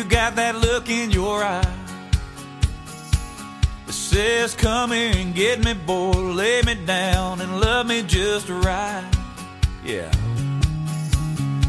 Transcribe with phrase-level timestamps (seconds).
[0.00, 1.62] you got that look in your eye
[3.86, 8.48] that says, Come here and get me, boy, lay me down and love me just
[8.48, 9.04] right.
[9.84, 10.10] Yeah.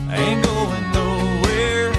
[0.09, 1.91] I ain't going nowhere.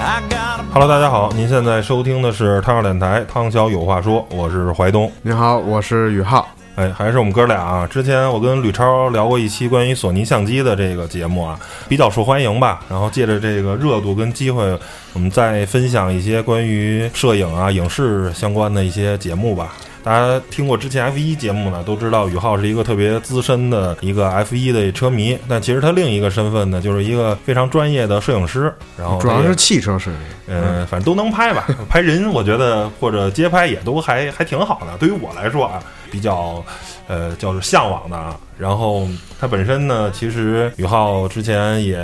[0.00, 5.10] I got a Hello，大家好，您现在收听的是汤小电台，汤小有话说，我是怀东。
[5.22, 6.48] 你好，我是宇浩。
[6.79, 7.85] 哎，还是我们哥俩啊！
[7.85, 12.79] 之前我跟吕超聊过一期关于索尼相机的这个节目啊，比较受欢迎吧。
[12.89, 14.63] 然后借着这个热度跟机会，
[15.11, 19.73] 我们再分享一些关于摄影啊、影视相关的一些节目吧。
[20.01, 28.73] 大家听过之前 F 一节目呢，都知道宇浩是一个特别资深的一个 F 一的车迷，但其实他另一个身份呢，就是一个非常专业的摄影师。
[28.97, 30.17] 然后主要是汽车摄影。
[30.47, 31.67] 嗯，反正都能拍吧。
[31.89, 34.97] 拍人，我觉得或者街拍也都还还挺好的。
[34.97, 36.63] 对于我来说啊，比较
[37.07, 38.37] 呃叫做向往的啊。
[38.57, 39.07] 然后
[39.39, 41.97] 他本身呢，其实宇浩之前也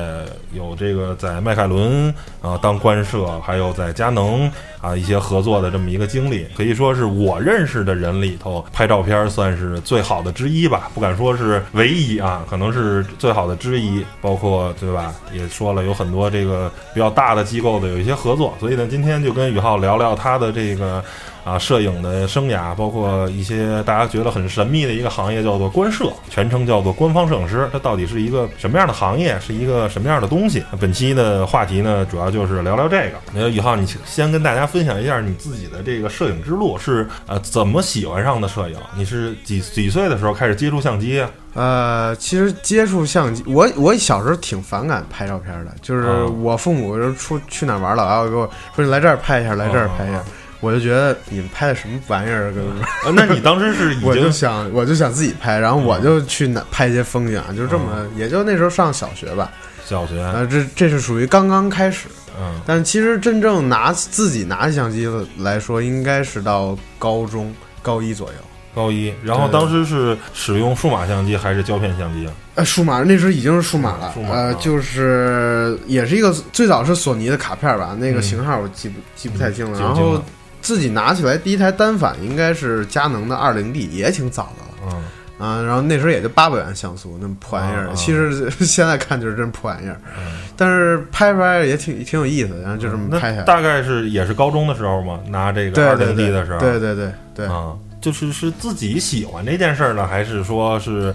[0.54, 14.06] 有这个在迈凯伦啊当官摄，还有在佳能啊一些合作的这么一个经历，可以说是我认识的人里头拍照片算是最好的之一吧，不敢说是唯一啊，可能是最好的之一。
[14.22, 21.04] 包括对吧，也说了有很多这个比较大的机构的有一些合作，所以呢，今天就跟宇浩聊聊他的这个。
[21.46, 27.70] 啊，摄影的生涯，包括一些大家觉得很神秘的一个行业，叫做官摄，全称叫做官方摄影师。
[27.72, 30.64] 它到底是一个什么样的行业，是一个什么样的东西？
[30.80, 33.18] 本期的话题呢，主要就是聊聊这个。
[33.32, 38.78] 那宇浩，你先跟大家分享一下你自己的这个摄影之路是呃怎么喜欢上的摄影？
[38.98, 41.30] 你是几几岁的时候开始接触相机啊？
[41.54, 50.22] 呃，其实接触相机，我我小时候挺反感拍照片的，就是啊我父母就出去哪儿玩，老要给我说你来这儿拍一下，来这儿拍一下，
[50.66, 52.64] 我就觉得你们拍的什么玩意儿，跟
[53.06, 59.52] 呃那你当时是已 我就想我就想自己拍，然后我就去哪拍一些风景，就这么，也就那时候上小学吧，
[59.86, 62.08] 小学，呃，这这是属于刚刚开始，
[62.40, 62.60] 嗯。
[62.66, 65.08] 但其实真正拿自己拿起相机
[65.38, 67.54] 来说，应该是到高中
[67.84, 68.34] 高一左右。
[68.74, 72.34] 高一，然后当时是使用数码相机还是胶片相机啊？
[72.56, 74.32] 呃，数码那时候已经是数码了，数码。
[74.32, 74.58] 呃，啊。
[74.60, 79.80] 就是也是一个最早是索尼的卡片吧，那个嗯型号我记不、记不太清了。
[79.80, 80.22] 然后
[80.66, 84.94] 自己拿起来第一台单反应该是佳能的二零 D，也挺早的了
[85.40, 85.62] 嗯啊。
[85.62, 90.40] 然后那时候也就八百万像素，那么破玩意儿，其实 现在看就是真破玩意儿，嗯。
[90.58, 93.44] 但是拍出来也挺挺有意思的，然后就这么拍下来。
[93.44, 101.14] 大概是也是高中的时候嘛，拿这个二零 D 的时候，对对对对，啊，就是是自己喜欢这件事儿呢，还是说是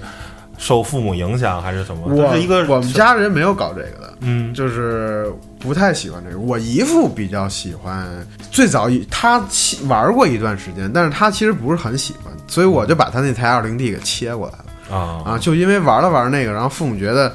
[0.60, 2.02] 受父母影响，还是什么？
[2.06, 4.14] 我是一个我们家人没有搞这个的。
[4.20, 6.38] 嗯就是不太喜欢这个。
[6.38, 8.06] 我姨父比较喜欢，
[8.50, 9.42] 最早他
[9.88, 14.58] 玩过一段时间，但是他其实不是很喜欢，所以我就把他那台二零 D 给切过来
[14.90, 17.32] 了啊啊，就因为玩了玩那个，然后父母觉得。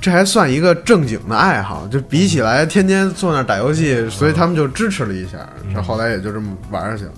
[0.00, 5.38] 这还算一个正经的爱好，就比起来天天坐那儿打游戏，所以他们就支持了一下。
[5.74, 7.10] 这后来也就这么玩下去了。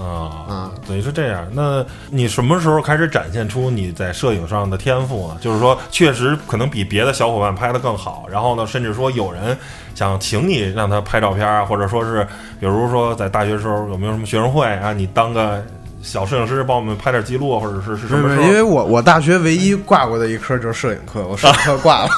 [0.00, 1.46] 啊啊，等于是这样。
[1.52, 5.36] 那你什么时候开始展现出你在摄影上的天赋呢？
[5.40, 9.56] 就是说，确实可能比别的小伙伴拍的更好，然后呢，甚至说有人
[9.94, 12.26] 想请你让他拍照片啊，或者说是，
[12.58, 15.62] 比如说在大学时候有没有什么学生会啊，你当个
[16.02, 22.08] 小摄影师帮我们拍点记录，或者是是什么因为我我大学唯一挂过的一科就是摄影课，我摄影课挂了。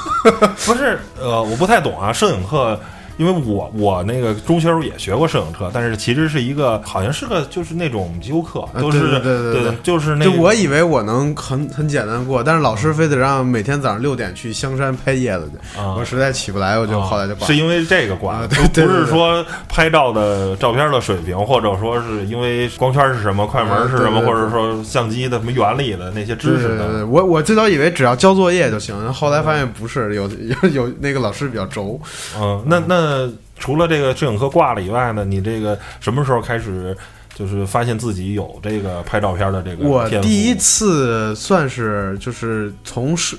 [0.65, 2.79] 不是，呃，我不太懂啊，摄影课。
[3.23, 17.47] 因为我我那个中学时候也学过摄影课，但是其实是一个好像是个就是那种修课，啊都是对对对就是那就我以为我能很很简单过，但是老师非得让每天早上六点去香山拍叶子去，啊我实在起不来，我就后来就挂了。
[17.47, 27.07] 是因为这个挂的，不啊对对对不是说拍照的照片的水平，或者说是因为光圈是什么、快门是什么，啊对对对或者说相机的什么原理的那些知识对对对，的。
[27.07, 30.29] 我我最早以为只要交作业就行，后来发现不是，有
[30.63, 32.01] 有有那个老师比较轴。
[32.39, 33.12] 嗯，那那
[33.59, 36.97] 除了这个摄影课挂了以外呢，你这个什么时候开始
[37.35, 43.37] 就是发现自己有这个拍照片的这个我第一次算是就是从摄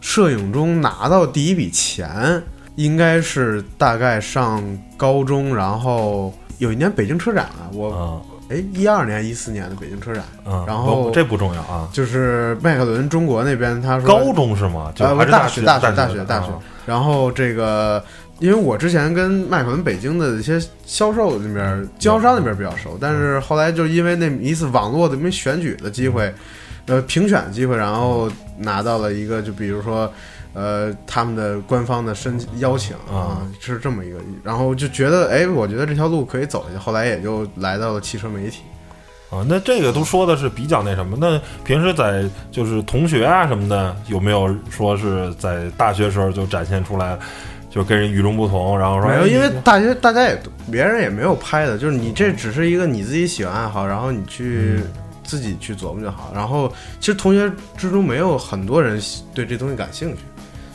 [0.00, 2.42] 摄影中拿到第一笔钱，
[2.76, 4.62] 应该是大概上
[4.96, 8.20] 高中，然后有一年北京车展啊，我啊
[8.50, 11.88] 哎一二年一四年的北京车展，嗯，然后这不重要啊。
[11.92, 14.92] 就是迈克伦中国那边他说高中是吗？
[14.94, 16.60] 就呃，还是大大学大大学大学啊。
[16.86, 18.04] 然后这个，
[18.44, 26.30] 因为我之前跟麦克伦北京的一些销售那边、经销商那边比较熟，但是后来就因为那一次网络的没选举的机会，
[26.84, 30.12] 呃，评选的机会，然后拿到了一个，就比如说。
[30.56, 38.60] 呃，他们的官方的申邀请啊，是这么一个，然后就觉得，哎，我觉得这条路可以走下去，后来也就来到了汽车媒体。
[39.30, 41.16] 啊，那这个都说的是比较那什么。
[41.20, 47.18] 那平时在就是同学啊什么的，有没有说是在大学时候就展现出来，
[47.74, 50.40] 就跟人与众不同，然后说没有，哎因为大家大家也
[50.70, 54.84] 别人也没有拍的，就是你这只是一个你自己喜欢爱好，然后你去嗯
[55.24, 56.30] 自己去琢磨就好。
[56.32, 59.02] 然后其实同学之中没有很多人
[59.34, 60.18] 对这东西感兴趣，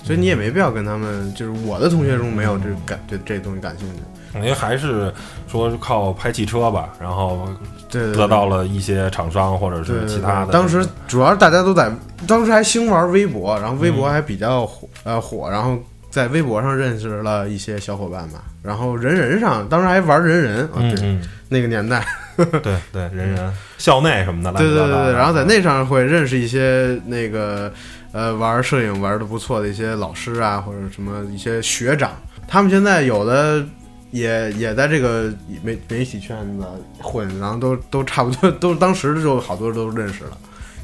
[0.03, 4.01] 所以你也没必要跟他们，就是我的同学中没有这感对这东西感兴趣。
[4.33, 5.11] 感觉还是
[5.47, 7.47] 说是靠拍汽车吧，然后
[7.89, 10.51] 得到了一些厂商或者是其他的。
[10.51, 11.89] 当时主要是大家都在，
[12.27, 15.79] 当时还兴玩微博，然后微嗯博还比较火，呃火，然后
[16.09, 18.43] 在微博上认识了一些小伙伴吧。
[18.61, 27.71] 然后人人上，当时还玩人人啊，对，嗯嗯，那个年代， 对对，人人校内什么的，乱对对对对，然后在那上会认识一些那个
[28.11, 32.11] 呃玩摄影玩的不错的一些老师啊，或者什么一些学长，
[32.47, 33.65] 他们现在有的
[34.11, 35.31] 也也在这个
[35.63, 36.67] 媒媒体圈子
[37.01, 40.37] 混，然后都都差不多，都当时就好多都认识了，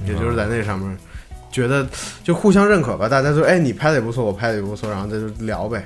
[0.08, 0.98] 也就是在那上面。
[1.56, 1.88] 觉得
[2.22, 5.86] 就互相认可吧，大家说，哎，你拍的也不错，我拍的也不错，然后再就聊呗。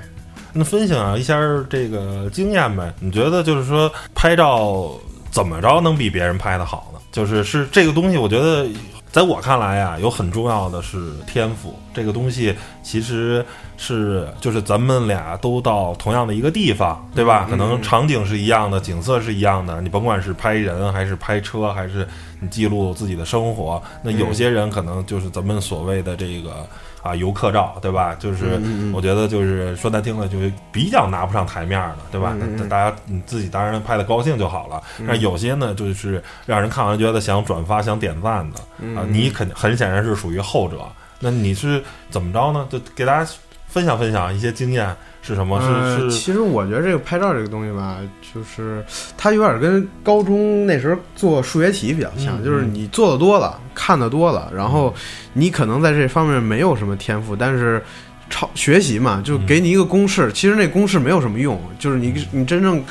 [0.52, 1.38] 那分享一下
[1.70, 2.92] 这个经验呗？
[2.98, 4.90] 你觉得就是说拍照
[5.30, 6.98] 怎么着能比别人拍的好呢？
[7.12, 8.66] 就是是这个东西，我觉得
[9.12, 11.78] 在我看来呀，有很重要的是天赋。
[11.94, 12.52] 这个东西
[12.82, 13.46] 其实
[13.80, 17.46] 是就是咱们俩都到同样的一个地方，对吧？
[17.48, 22.06] 嗯可能场景是一样的，景色是一样的，你甭管是拍人还是拍车，还是
[22.40, 26.66] 你记录自己的生活，那有些人可能就是咱们所谓的这个。
[27.02, 28.14] 啊，游客照，对吧？
[28.20, 28.60] 就是
[28.92, 32.36] 我觉得就是说难听了，就是比较拿不上台面的，对吧？
[32.68, 34.82] 大家你自己当然拍的高兴就好了。
[34.98, 40.80] 那有些呢，就是让人看完觉得想转发、想点赞的嗯啊，你肯很显然是属于后者。
[41.20, 42.66] 那你是怎么着呢？
[42.68, 43.32] 就给大家
[43.70, 45.56] 分享分享一些经验是什么？
[45.58, 47.98] 呃是是其实我觉得这个拍照这个东西吧，
[48.34, 48.84] 就是
[49.16, 54.94] 它有点跟高中那时候做数学题比较像，嗯就是你做的多了，看的多了，然后
[55.32, 57.82] 你可能在这方面没有什么天赋，但是
[58.28, 62.84] 超学习嘛，就给你一个公式，其实那公式没有什么用，就是你你真正。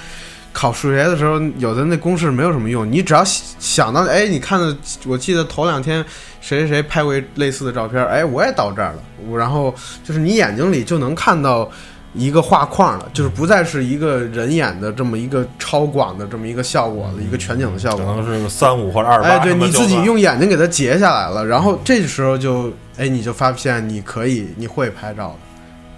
[0.51, 4.75] 考数学的时候，有的那公式没有什么用，你只要想想到，哎，你看的，
[5.05, 6.03] 我记得头两天
[6.41, 9.73] 谁谁谁拍过类似的照片，哎，我也到这儿了，我然后
[10.03, 11.69] 就是你眼睛里就能看到
[12.13, 25.35] 一个画框了，就是不再是一个人眼的这么一个超广的这么一个效果的一个全景的效果，可能是三五或者二八，哎，对，你自己用眼睛给它截下来了，然后这时候就，哎，你就发现你可以，你会拍照了，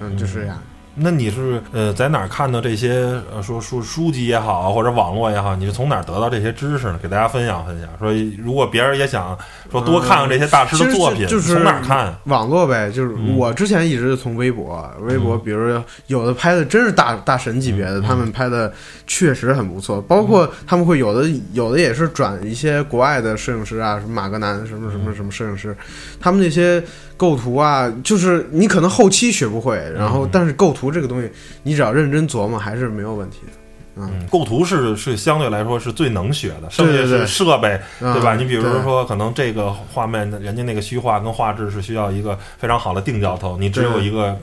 [0.01, 0.61] 嗯，就是这样。
[0.93, 6.99] 那你是呃在哪儿看到这些呃说书书籍也好或者网络也好，你是从哪儿得到这些知识呢？
[7.01, 7.89] 给大家分享分享。
[7.97, 9.37] 说如果别人也想
[9.71, 12.13] 说多看看这些大师的作品，嗯就是从哪儿看？
[12.25, 18.71] 网络呗，就是嗯我之前一直是从微博，微博，比如说有的拍的真是大大神级别的，嗯他们拍的
[19.07, 25.75] 确实很不错，包括他们会有的有的也是转一些国外的摄影师啊，什么马格南什么什么什么摄影师，
[26.19, 26.83] 他们那些
[27.21, 31.29] 构图啊，就是你可能后期学不会，然后嗯但是构图这个东西，
[31.61, 33.51] 你只要认真琢磨还是没有问题的。
[33.97, 38.35] 嗯，构图是是相对来说是最能学的，剩下是设备，嗯对吧？
[38.35, 44.35] 你比如说，可能这个画面人家那个虚化跟画质是需要一个非常好的定焦头，你只有一个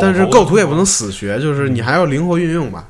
[0.00, 2.88] 但是构图也不能死学，就是你还要灵活运用吧。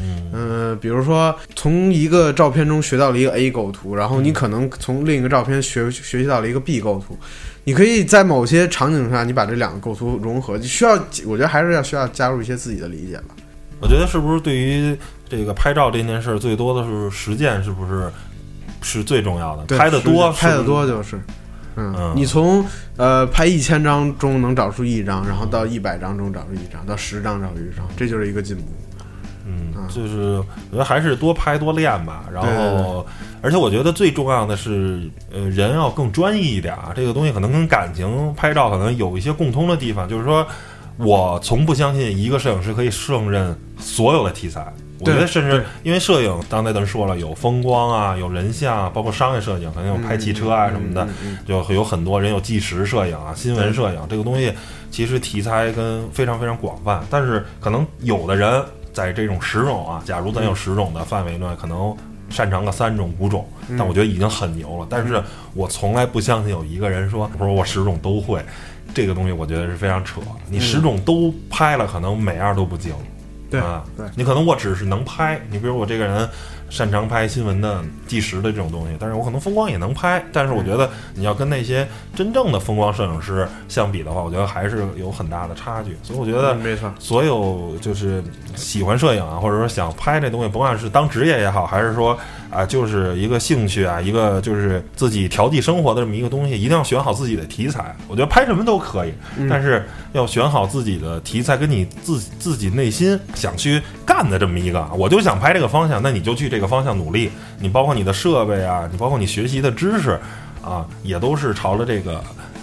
[0.00, 7.16] 嗯嗯、比如说从一个照片中学到了一个 A 构图，然后你可能从另一个照片学学习到了一个 B 构图，
[7.64, 10.92] 你可以在某些场景上，你把这两个构图融合，需要
[11.26, 13.34] 我觉得还是要需要加入一些自己的理解吧。
[13.80, 14.96] 我觉得是不是对于
[15.28, 18.10] 这个拍照这件事儿，最多的是实践，是不是
[18.82, 19.78] 是最重要的？
[19.78, 21.16] 拍的多，拍的多就是。
[21.76, 22.64] 嗯，嗯你从
[22.96, 28.62] 呃拍一千张中能找出一张，然后到一百张中找出一张，到十张找出一张，这就是一个进步。
[29.46, 30.38] 嗯嗯，就是
[30.70, 32.24] 我觉得还是多拍多练吧。
[32.32, 33.06] 然后，
[33.42, 36.92] 而且我觉得最重要的是，呃，人要更专一一点啊。
[36.94, 40.46] 这个东西可能跟感情拍照可能有一些共通的地方，就是说
[40.96, 44.72] 我从不相信一个摄影师可以胜任所有的题材。
[45.00, 51.06] 我觉得甚至因为摄影，刚才咱说了，有风光啊，有人像啊，包括商业摄影，可能有拍汽车啊什么的，
[51.46, 54.54] 就有很多人有纪实摄影啊、新闻摄影这个东西，
[54.90, 57.04] 其实题材跟非常非常广泛。
[57.10, 61.94] 但是可能有的人在这种十种啊，假如咱有十种的范围内，可能
[62.30, 64.86] 擅长个三种、五种，嗯但我觉得已经很牛了。
[64.88, 65.22] 但是
[65.52, 68.42] 我从来不相信有一个人说， 我说我十种都会，
[68.94, 70.20] 这个东西我觉得是非常扯。
[70.48, 72.94] 你十种都拍了，可能每样都不精。
[73.50, 76.28] 对啊，对你可能我只是能拍，你比如我这个人
[76.74, 85.96] 擅长拍新闻的纪实的这种东西，但是我可能风光也能拍，但是我觉得你要跟那些真正的风光摄影师相比的话，我觉得还是有很大的差距。
[86.02, 88.20] 所以我觉得嗯没错，所有就是
[88.56, 92.18] 喜欢摄影啊，或者说想拍这东西，甭管是当职业也好，还是说
[92.50, 97.94] 啊，就是一个兴趣啊，一个就是自己调剂生活的这么一个东西，一定要选好自己的题材。
[98.08, 99.14] 我觉得拍什么都可以，
[99.48, 107.30] 但是要选好自己的题材，跟你自自己内心想去干的这么一个，我就想拍这个方向，那你就去这个方向努力。
[107.58, 110.18] 你包括你的设备啊，你包括你学习的知识
[110.62, 112.16] 啊，也都是朝着这个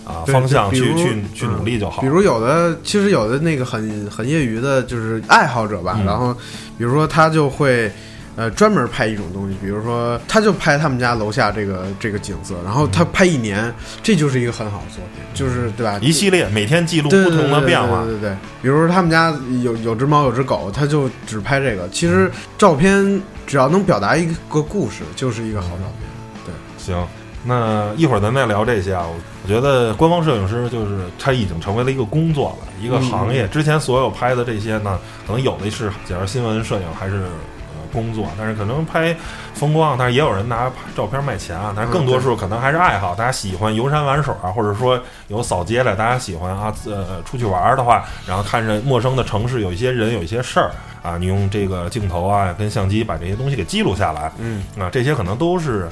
[0.06, 2.02] 啊方向去去去嗯努力就好。
[2.02, 5.96] 比如有的，其实有的那个很很业余的，就是爱好者吧。
[6.00, 6.34] 嗯然后，
[6.78, 7.92] 比如说他就会，
[8.36, 16.00] 呃，专门拍一种东西，比如说他就拍他们家楼下这个这个景色，然后他拍一年，这就是一个很好的作品，就是对吧？
[16.02, 21.90] 一系列每天记录不同的变化对，对对对对，比如说他们家有有只猫有只狗，他就只拍这个。
[21.90, 26.10] 其实照片只要能表达一个故事，就是一个好照片。
[26.46, 27.06] 对行，
[27.44, 29.04] 那一会儿咱再聊这些啊。
[29.06, 33.48] 我我觉得官方摄影师就是他已经成为了一个工作了，一个行业。
[33.50, 34.98] 之前所有拍的这些呢，
[35.28, 37.61] 可能有的是假如新闻摄影还是呃
[37.92, 39.16] 工作，但是可能拍
[39.54, 41.74] 风光，但是也有人拿照片卖钱啊。
[41.76, 50.72] 但是更多数可能还是爱好，大家喜欢游山玩水啊，或者说有扫街的，大家喜欢啊呃出去玩的话，然后看着陌生的城市有一些人有一些事儿
[51.04, 54.32] 啊，你用这个镜头啊跟相机把这些东西给记录下来。
[54.38, 55.90] 嗯啊，这些可能都是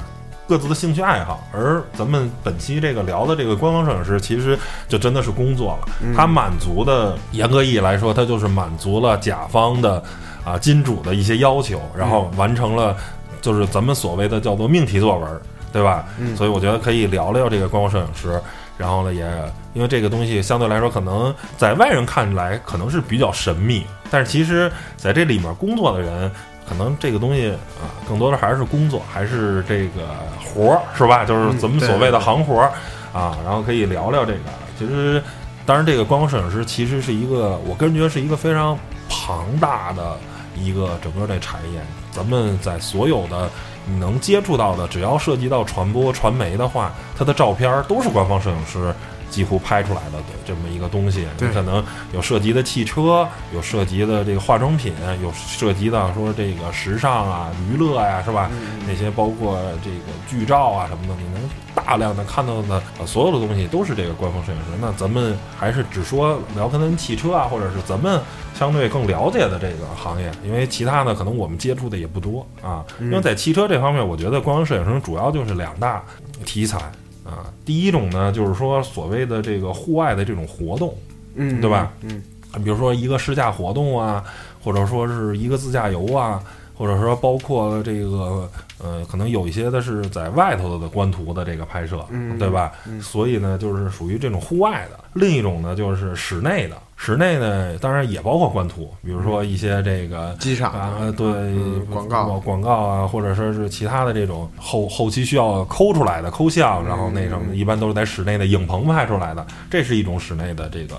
[0.48, 5.88] 各自的兴趣爱好，而咱们本期这个聊的这个官方摄影师，其实就真的是工作了。
[6.16, 10.02] 他满足的严格意义来说，他就是满足了甲方的
[10.44, 12.96] 啊金主的一些要求，然后完成了
[13.40, 15.40] 就是咱们所谓的叫做命题作文，
[15.72, 16.04] 对吧？
[16.18, 18.40] 嗯所以我觉得可以聊聊这个光光摄影师。
[18.76, 19.30] 然后呢，也
[19.74, 26.30] 因为这个东西相对来说，可能在外人看来可能是比较神秘，但是其实在这里面工作的人，
[26.66, 30.08] 可能这个东西啊，更多的还是工作，还是这个
[30.42, 31.26] 活儿，是吧？
[31.26, 32.72] 就是咱们所谓的行活儿
[33.12, 33.36] 啊。
[33.44, 34.38] 然后可以聊聊这个。
[34.78, 35.22] 其实，
[35.66, 38.78] 当然，这个光光摄影师其实是一个，我个人觉得是一个非常
[39.10, 40.16] 庞大的
[40.56, 41.80] 一个整个这产业。
[42.10, 43.48] 咱们在所有的
[43.86, 48.94] 你能接触到的，只要涉及到传播、传媒的话，它的照片都是官方摄影师
[49.30, 51.20] 几乎拍出来的这么一个东西。
[51.20, 51.82] 你对可能
[52.12, 58.50] 有涉及的汽车，有涉及的这个化妆品，有涉及到说这个时尚啊、娱乐呀、是吧？
[58.86, 64.64] 那些包括这个剧照啊什么的，你能大量的看到的、呃、所有的东西都是这个官方摄影师。
[64.80, 68.20] 那咱们还是只说聊可能汽车啊，或者是咱们
[68.54, 72.84] 相对更了解的这个行业，因为其他的可能我们接触的也不多啊。
[73.00, 76.02] 因为在汽车这方面，我觉得官方摄影师主要就是两大
[76.44, 76.78] 题材
[77.24, 77.52] 啊。
[77.64, 80.94] 第一种呢，就是说所谓的这个户外的这种活动，
[81.34, 81.92] 嗯，对吧？
[82.02, 82.22] 嗯，
[82.64, 84.24] 比如说一个试驾活动啊，
[84.62, 86.42] 或者说是一个自驾游啊，
[86.74, 88.50] 或者说包括这个
[88.82, 92.72] 呃，可能有一些的是在外头的官图的这个拍摄，嗯对吧？
[93.00, 94.98] 所以呢，就是属于这种户外的。
[95.14, 96.76] 另一种呢，就是室内的。
[97.02, 110.94] 室内呢，当然也包括官图，比如说一些这个机场啊，对、嗯广告广告啊，或者说是其他的这种后后期需要抠出来的抠像，然后那什么一般都是在室内的影棚拍出来的，这是一种室内的这个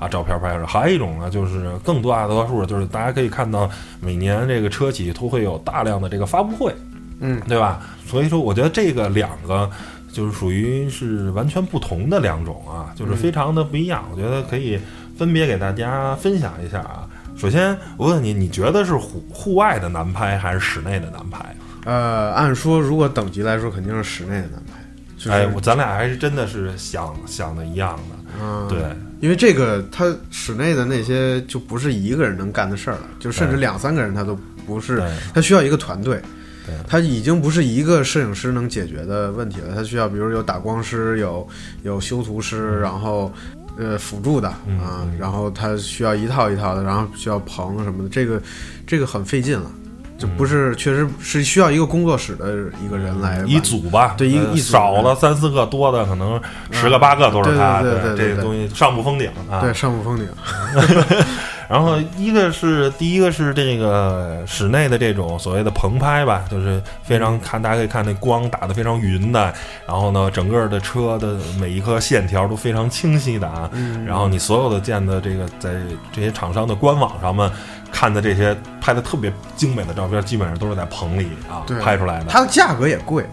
[0.00, 0.66] 啊照片拍摄。
[0.66, 6.74] 还有一种呢，就是更多大多数就是大家可以看到，每年这个车企都会有大量的这个发布会，
[7.20, 7.80] 嗯，对吧？
[8.04, 9.70] 所以说，我觉得这个两个。
[10.12, 14.02] 就是属于是完全不同的两种啊，就是非常的不一样。
[14.10, 14.80] 我觉得可以
[15.16, 17.08] 分别给大家分享一下啊。
[17.36, 21.54] 首先，我问你，你觉得是户户外的难拍还是室内的难拍？
[21.84, 24.72] 呃，按说如果等级来说，肯定是室内的难拍。
[25.18, 28.16] 就是、哎，我咱俩还是真的是想想的一样的。
[28.40, 28.78] 嗯，对，
[29.20, 36.20] 因为这个它室内的那些就不是一个人能干的事儿了，就甚至两三个人他都不是，他需要一个团队
[36.66, 36.74] 对。
[36.86, 41.48] 他已经不是一个摄影师能解决的问题了，他需要比如有打光师，有
[41.82, 43.32] 有修图师，然后
[43.78, 48.40] 呃辅助的嗯啊嗯，然后他需要一套一套的，然后需要棚什么的，这个
[48.86, 49.70] 这个很费劲了，
[50.18, 52.54] 就不是确实是需要一个工作室的
[52.84, 54.72] 一个人来嗯一组吧，呃对一一组。
[54.72, 56.40] 少了三四个，多的可能
[56.70, 57.82] 十个八个都是他。
[57.82, 59.60] 对对对这个东西上不封顶啊。
[59.60, 60.26] 对上不封顶，
[61.68, 69.52] 然后一个是第一个是这个室内的这种所谓的棚拍吧，就是非常看大家可以看那光打得非常匀的，
[69.86, 73.70] 然后呢，整个的车的每一颗线条都非常清晰的啊。
[74.06, 75.74] 然后你所有的见的这个在
[76.12, 77.50] 这些厂商的官网上面
[77.90, 82.26] 看的这些拍的特别精美的照片，基本上都是在棚里啊对拍出来的。
[82.28, 83.24] 它的价格也贵，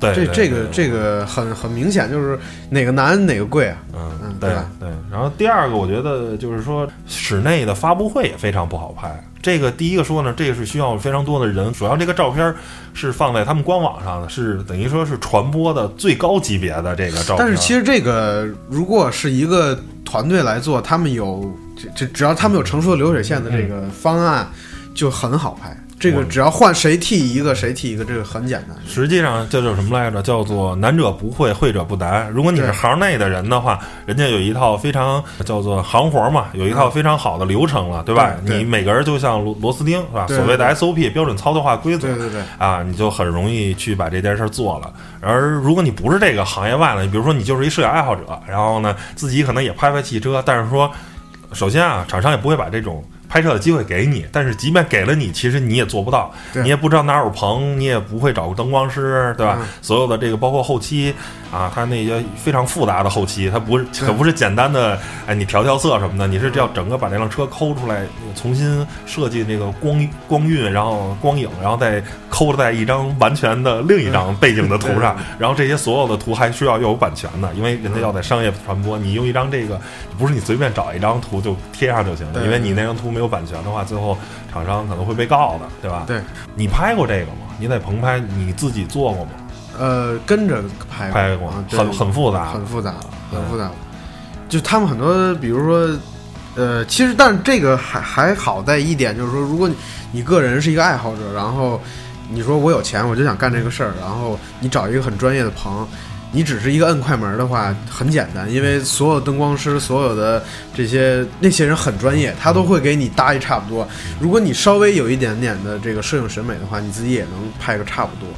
[0.00, 2.38] 对，这这个这个很很明显，就是
[2.70, 3.76] 哪个难哪个贵啊。
[3.92, 4.94] 嗯对嗯对对。
[5.10, 9.22] 然后第二个，我觉得就是说室内的发布会也非常不好拍。
[9.42, 12.54] 这个第一个说呢，这个是需要非常多的人，主要这个照片
[12.92, 17.38] 是放在他们官网上的，是等于说是传播的最高级别的这个照片。
[17.38, 24.46] 但是其实这个如果是一个团队来做，他们有这这只要他们有成熟的流水线的这个方案，
[24.94, 25.74] 就很好拍。
[26.00, 28.74] 这个嗯只要换谁替一个谁替一个，这个很简单。
[28.88, 30.22] 实际上这叫什么来着？
[30.22, 32.30] 叫做难者不会，会者不难。
[32.30, 38.32] 如果你是行内的人的话，人家有一套非常叫做行活嘛，有一套非常好的流程了，对吧？
[38.46, 40.26] 对对你每个人就像螺螺丝钉，是吧？
[40.26, 44.90] 所谓的 SOP 标准操作化规则对对对，啊，你就很容易去把这件事儿做了。
[45.20, 50.90] 而如果你不是这个行业外的，你比如说你就是一摄影爱好者，然后呢自己可能也拍拍汽车，但是说，
[51.52, 53.04] 首先啊，厂商也不会把这种。
[53.30, 59.56] 拍摄的机会给你，但是即便给了你，其实你也做不到，你也不知道哪有棚，你也不会找个灯光师，对吧？
[59.60, 59.68] 嗯。
[59.80, 61.14] 所有的这个包括后期
[61.50, 68.04] 啊，它那些非常复杂的后期，它不是可不是简单的哎你调调色什么的，你是要整个把这辆车抠出来，
[68.34, 79.80] 重新设计那个光光晕，然后光影，然后再抠在一张完全的另一张背景的图上， 然后这些所有的图还需要要有版权的，因为人家要在商业传播，你用一张这个
[80.16, 84.16] 不是你随便找一张图就贴上就行了，因为你那张图没有版权的话，最后
[84.52, 86.04] 厂商可能会被告的，对吧？
[86.06, 86.20] 对，
[86.54, 87.50] 你拍过这个吗？
[87.58, 89.32] 你在棚拍你自己做过吗？
[89.80, 93.00] 呃，跟着拍拍过啊，对很很复杂很复杂，了
[93.32, 93.70] 很复杂。
[94.46, 95.98] 就他们很多，比如说，
[96.54, 99.74] 呃，其实但这个还还好在一点，就是说，如果你
[100.12, 101.80] 你个人是一个爱好者，然后
[102.28, 105.88] 你说我有钱，我就想干这个事儿，然后你找一个很专业的棚。
[106.32, 110.40] 你只是一个摁快门的话，很简单，因为所有灯光师、所有的
[110.72, 113.84] 这些那些人很专业，他都会给你搭一差不多。
[114.20, 118.28] 如果你稍微有一点点的这个摄影审美的话，你自己也能拍个差不多。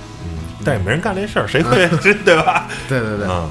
[0.64, 1.88] 但也没人干这事儿，谁会
[2.24, 2.68] 对吧？
[2.88, 3.50] 对对对，嗯。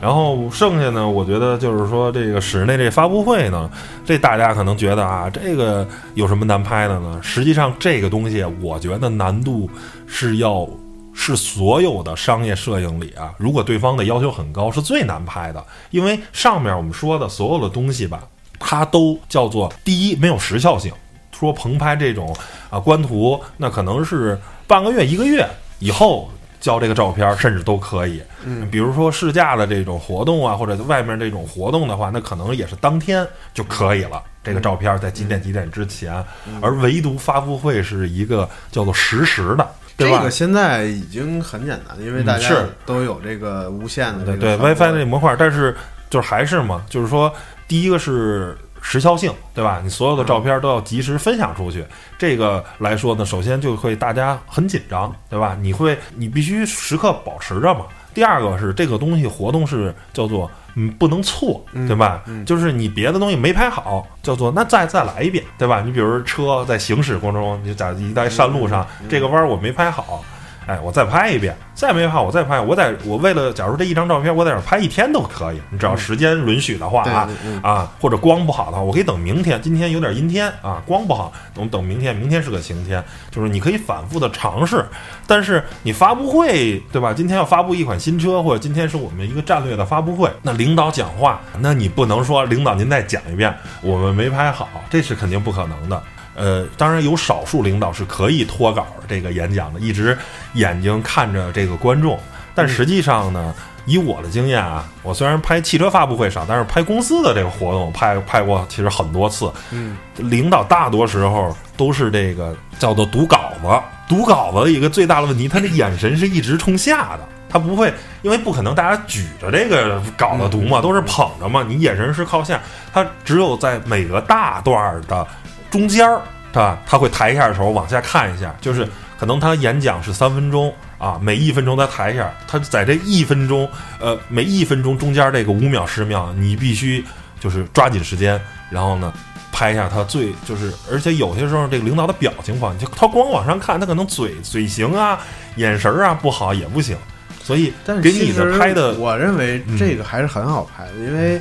[0.00, 3.70] 然后剩下呢，我觉得就是说，这个室内这发布会呢，
[4.02, 7.20] 这大家可能觉得啊，这个有什么难拍的呢？
[7.22, 9.68] 实际上，这个东西我觉得难度
[10.06, 10.66] 是要
[11.12, 18.22] 是所有的商业摄影里啊，如果对方的要求很高，是最难拍的，因为上面我们说的所有的东西吧，
[18.58, 20.90] 它都叫做第一没有时效性。
[21.38, 22.34] 说棚拍这种
[22.68, 25.46] 啊官图，那可能是半个月、一个月
[25.80, 28.22] 以后交这个照片，甚至都可以。
[28.44, 34.22] 嗯，比如说试驾的这种活动啊，或者外面这种活动的话，那可能也是当天就可以了。
[34.42, 36.24] 这个照片在几点几点之前，
[36.62, 40.16] 而唯独发布会是一个叫做实时的，对吧？
[40.16, 42.48] 这个现在已经很简单，因为大家
[42.86, 45.76] 都有这个无线的对对，WiFi 这模块，但是
[46.08, 47.30] 就是还是嘛，就是说，
[47.68, 49.80] 第一个是时效性，对吧？
[49.82, 51.84] 你所有的照片都要及时分享出去，
[52.18, 55.56] 这个来说呢，首先就会大家很紧张，对吧？
[55.60, 57.86] 你会你必须时刻保持着嘛。
[58.12, 62.22] 第二个是这个东西活动是叫做嗯不能错，对吧？
[62.26, 65.80] 嗯就是你别的东西没拍好，叫做那再再来一遍，对吧？
[65.80, 70.24] 你比如车在行驶过程中，你在一在山路上，嗯这个弯儿我没拍好，
[70.66, 77.28] 哎，我再拍一遍，再没拍我再拍，我在我为了假如这一张照片我在这拍一天都可以，你只要时间允许的话啊
[77.62, 84.84] 啊，或者光不好的话，我可以等明天，今天有点阴天啊，光不好，我们等明天，明天是个晴天，就是你可以反复的尝试，
[85.26, 87.12] 但是你发布会对吧？
[87.12, 96.00] 今天要发布一款新车，或者今天是我们一个战略的发布会，那领导讲话，那你不能说领导您再讲一遍，我们没拍好，这是肯定不可能的。
[96.34, 100.16] 呃，当然有少数领导是可以脱稿这个演讲的，一直
[100.54, 102.18] 眼睛看着这个观众。
[102.54, 103.54] 但实际上呢，
[103.86, 109.50] 以我的经验啊，我虽然拍汽车发布会少，但是拍公司的这个活动拍拍过，其实很多次。
[109.70, 113.68] 嗯，领导大多时候都是这个叫做读稿子，
[114.08, 117.20] 读稿子的一个最大的问题，他的眼神是一直冲下的。
[117.52, 122.60] 他不会，因为不可能大家举着这个稿子读嘛，都是捧着嘛，你眼神是靠下，
[122.92, 125.26] 他只有在每个大段儿的
[125.70, 126.20] 中间儿，
[126.52, 126.78] 对吧？
[126.86, 128.86] 他会抬一下手往下看一下，就是
[129.18, 133.68] 可能他演讲是三分钟啊，每一分钟他抬一下，他在这一分钟，
[134.00, 137.04] 呃，每一分钟中间这个五秒十秒，你必须
[137.38, 139.12] 就是抓紧时间，然后呢。
[139.52, 145.18] 拍一下他最就是，而且有些时候这个领导的表情不好，你就他光往上看，他可能嘴嘴型啊、
[145.56, 146.96] 眼神啊不好也不行，
[147.42, 151.38] 所以但是给你其实的拍的我认为嗯这个还是很好拍的，因为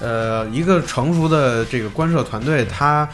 [0.00, 3.08] 呃，一个成熟的这个观摄团队，他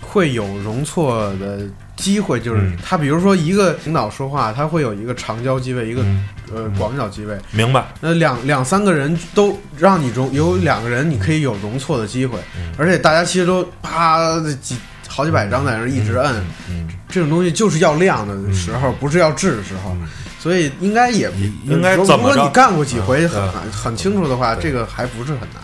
[0.00, 1.60] 会有容错的
[1.96, 2.76] 机会，就是嗯。
[2.84, 6.28] 他比如说一个领导说话，他会有一个长焦机位，一个嗯。
[6.54, 12.72] 呃广角机位，明白，那两两三个人都让你容有两个人你可以有容错的机会，嗯。
[12.78, 14.76] 而且大家其实都啪几
[15.08, 16.36] 好几百张在那儿一直摁，
[16.70, 19.96] 嗯，这种东西就是要亮的时候，不是要质的时候，
[20.38, 22.36] 所以应该也应应该如怎么着？
[22.36, 25.60] 果你干过几回很很清楚的话，这个还不是很难。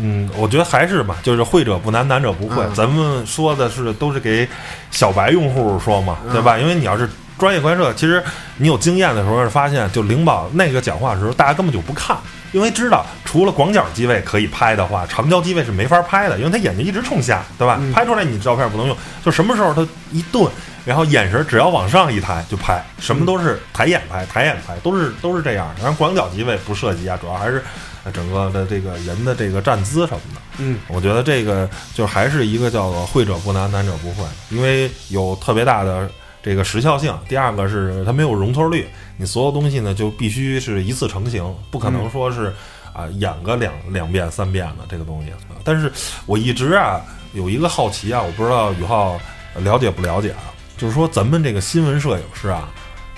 [0.00, 2.62] 嗯，我觉得还是吧，就是会者不难，难者不会。
[2.62, 4.48] 嗯咱们说的是都是给
[4.90, 6.58] 小白用户说嘛，对吧？
[6.58, 8.22] 因为你要是专业观摄，其实
[8.56, 12.16] 你有经验的时候，发现就灵宝那个讲话的时候，大家根本就不看，
[12.52, 17.80] 因为知道除了广角机位可以拍的话，长焦机位是没法拍的，因为他眼睛一直冲下，对吧？
[17.94, 20.48] 拍出来你照片不能用，就什么时候他一顿。
[20.84, 25.82] 然后眼神只要往上一抬就拍，什么都是抬眼拍，抬眼拍，都是都是这样的。
[25.82, 30.40] 然后广角机位不涉及啊，主要还是呃整个的这个人的这个站姿什么的。
[30.58, 36.08] 嗯，我觉得这个就还是一个叫做会者不难，难者不会，因为有特别大的
[36.42, 37.16] 这个时效性。
[37.28, 42.54] 第二个是它没有容错率，你所有东西呢就必须是一次成型，不可能说是
[42.92, 45.32] 啊演个两两遍三遍的这个东西。
[45.64, 45.90] 但是
[46.26, 47.00] 我一直啊
[47.32, 49.20] 有一个好奇啊，我不知道宇浩
[49.56, 52.68] 了解不了解啊，就是说咱们这个新闻摄影师啊，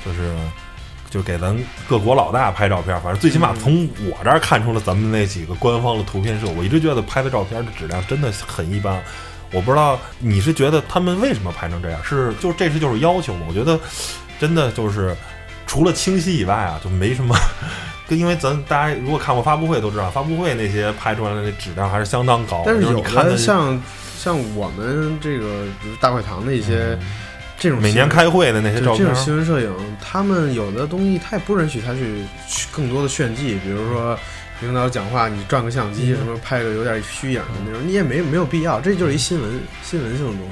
[0.05, 0.35] 就是。
[1.11, 1.57] 就给咱
[1.89, 9.03] 各国老大拍照片，反正最起码从我这儿看出了咱们那几个官方的图片社，我一直觉得拍的照片的质量真的很一般。
[9.51, 12.05] 我不知道你是觉得他们为什么拍成这样？
[12.05, 13.47] 是就这是就是要求吗？
[13.49, 13.81] 我觉得
[14.39, 15.17] 真的就是
[15.67, 17.35] 除了清晰以外啊，就没什么。
[18.07, 22.63] 跟因为咱大家如果看过发布会都知道，发布会那些拍出来的那质量还是相当高。
[22.65, 23.83] 但是有的的像
[24.19, 25.65] 像我们这个
[26.01, 26.99] 大会堂的一些
[27.59, 34.19] 这种每年开会的那些照片这种，新闻摄影，他们有的东西他也不允许他去去更多的炫技，比如说
[34.61, 40.43] 领导讲话，你转个相机，什么拍个有点虚影的那种，你也没没有必要，这就是一新闻新闻性的东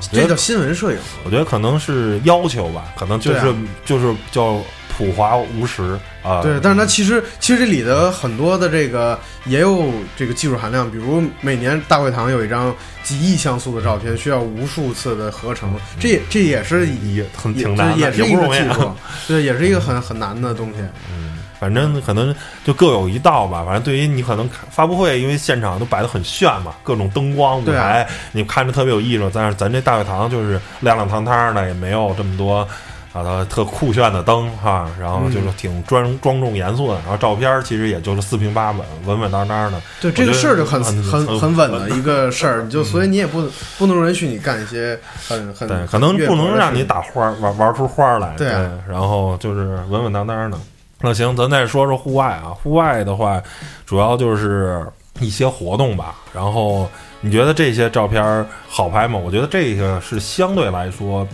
[0.00, 0.98] 西，这叫新闻摄影。
[1.24, 3.56] 我觉得可能是要求吧，可能就是、啊。
[3.84, 4.62] 就是叫
[4.96, 6.40] 普华无实啊。
[6.42, 18.68] 对，但是它其实其实这里的很多的这个也有这个技术含量，比如每年大会堂有一张几亿像素的照片，需要无数次的合成，这也这也是也很挺难的，也是一不容易啊。
[18.68, 18.92] 个技术，
[19.28, 20.78] 对，也是一个很很难的东西。
[21.10, 23.64] 嗯反正可能就各有一道吧。
[23.64, 29.30] 反正对于你可能发布会，因为现场都摆的很炫嘛，各种灯光舞台，你看着特别有艺术。
[29.32, 32.68] 但是咱这大会堂就是亮亮堂堂的，也没有这么多。
[33.14, 39.80] 啊，特酷炫的灯哈，然后就是挺庄庄重严肃的，然后照片其实也就是四平八稳、稳稳当当的。
[40.00, 43.48] 对这个事儿就很很很很稳的一个事儿，你就所以你也不
[43.78, 44.98] 不能允许你干一些
[45.28, 47.04] 很很对，可能不能让你打。
[47.04, 48.34] 花儿玩玩出花儿来。
[48.36, 50.58] 对啊然后就是稳稳当当的。
[51.00, 52.48] 那行，咱再说说户外啊。
[52.62, 53.40] 户外的话，
[53.84, 54.84] 主要就是
[55.20, 56.16] 一些活动吧。
[56.32, 59.20] 然后你觉得这些照片儿好拍吗？
[59.22, 61.28] 我觉得这个是相对来说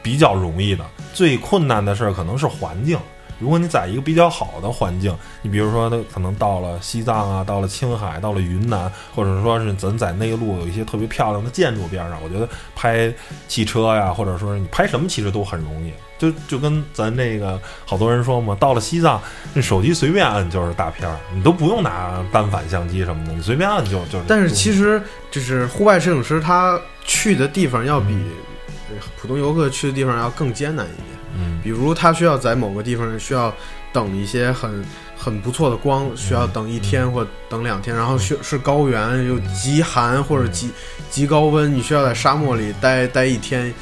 [0.00, 0.84] 比较容易的。
[1.18, 2.96] 最困难的事儿可能是环境。
[3.40, 13.12] 如果你在一个比较好的环境，你比如说，可能到了西藏啊，到了青海，到了云南，或者说是咱在内陆有一些特别漂亮的建筑边上，我觉得拍
[13.48, 15.92] 汽车呀，或者说是你拍什么，其实都很容易。
[16.20, 19.20] 就就跟咱这个好多人说嘛，到了西藏，
[19.52, 24.24] 那手机随便按就是大片儿，你都不用拿单反相机什么的，你随便按就就是。
[24.28, 25.02] 但是其实
[25.32, 28.47] 就是户外摄影师他去的地方要比呃
[29.20, 31.08] 普通游客去的地方要更艰难一点。
[31.38, 31.60] 嗯。
[31.62, 33.54] 比如他需要在某个地方需要
[33.92, 34.84] 等一些很
[35.16, 40.70] 很不错的光，需要等一天或等两天，然后需是高原又极寒或者极
[41.10, 43.72] 极高温，你需要在沙漠里待待一天，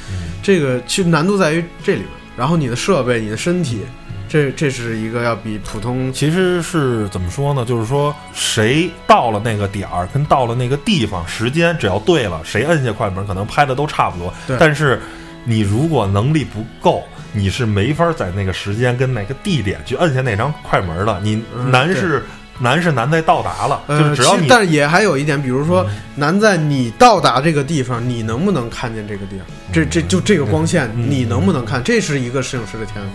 [0.41, 2.09] 这个其实难度在于这里面。
[2.35, 3.79] 然后你的设备、你的身体，
[4.27, 7.65] 这这是一个要比普通其实是怎么说呢？
[7.65, 14.33] 就是说，谁到了那个点儿，跟到了那个地方，时间只要对了，谁摁下快门，可能拍的都差不多。
[14.59, 15.01] 但是，
[15.43, 21.19] 你如果能力不够，你是没法在那个时间跟那个地点去摁下那张快门的。
[21.21, 22.25] 你难是、
[22.59, 24.47] 难是难在到达了，就呃，是只要你。
[24.47, 25.85] 但是也还有一点，比如说
[26.15, 29.45] 难在你到达这个地方，你能不能看见这个地方？
[29.71, 31.83] 这这就这个光线，嗯你能不能看？
[31.83, 33.11] 这是一个摄影师的天赋。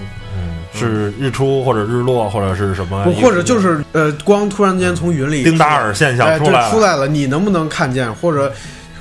[0.75, 6.71] 嗯，是日出或者日落或者是什么，，或者就是呃，光突然间从云里丁达尔现象出来了。
[6.71, 8.13] 出来了，你能不能看见？
[8.15, 8.53] 或者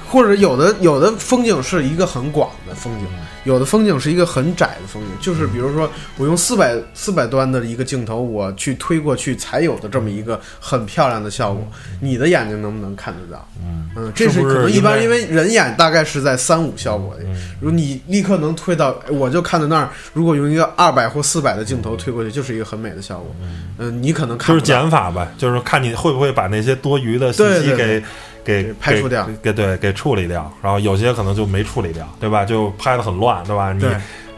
[0.07, 3.05] 或者有的有的风景是一个很广的风景，
[3.43, 5.09] 有的风景是一个很窄的风景。
[5.19, 11.65] 就是比如说，我用四百四百端的一个镜头，我去推过去才有的这么一个很漂亮的效果，
[11.99, 13.47] 你的眼睛能不能看得到？
[13.63, 17.23] 嗯嗯，这是可能一般，因为人眼大概是在三五效果的。
[17.23, 19.89] 嗯如果你立刻能推到，我就看到那儿。
[20.13, 23.35] 如果用一个二百或四百的镜头推过去，就是一个很美的效果。
[23.77, 28.03] 嗯，你可能看就是减法吧，就是看你会不会把那些多余的信息给
[28.43, 32.43] 给给排除掉给给对给处理掉，然后有些可能就没处理掉，对吧？
[32.43, 33.73] 就拍的很乱，对吧？
[33.73, 33.85] 你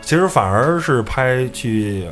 [0.01, 2.06] 其实反而是拍去